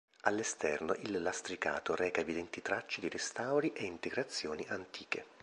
[0.21, 5.25] All'esterno il lastricato reca evidenti tracce di restauri e integrazioni antiche.